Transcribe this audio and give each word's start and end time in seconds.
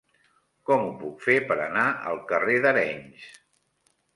Com 0.69 0.85
ho 0.85 0.93
puc 1.01 1.21
fer 1.27 1.35
per 1.51 1.57
anar 1.67 1.85
al 2.13 2.19
carrer 2.33 2.57
d'Arenys? 2.65 3.29